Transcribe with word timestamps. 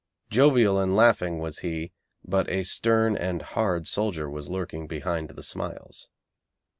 Jovial 0.31 0.79
and 0.79 0.95
laughing 0.95 1.37
was 1.37 1.59
he, 1.59 1.91
but 2.25 2.49
a 2.49 2.63
stern 2.63 3.15
and 3.15 3.39
hard 3.43 3.85
soldier 3.87 4.27
was 4.27 4.49
lurking 4.49 4.87
behind 4.87 5.29
the 5.29 5.43
smiles. 5.43 6.09